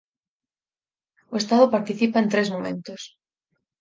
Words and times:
O 1.33 1.35
Estado 1.41 1.73
participa 1.75 2.17
en 2.21 2.27
tres 2.33 2.47
«momentos». 2.55 3.01